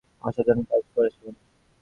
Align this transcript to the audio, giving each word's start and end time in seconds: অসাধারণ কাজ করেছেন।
অসাধারণ 0.23 0.63
কাজ 0.69 0.83
করেছেন। 0.95 1.33